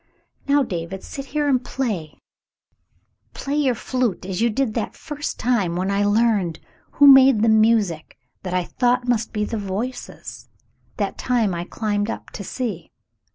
[0.47, 2.17] "Now, David, sit here and play;
[3.35, 6.59] play your flute as you did that first time when I learned
[6.93, 10.49] who made the music that I thought must be the 'Voices,'
[10.97, 12.89] that time I climbed up to see."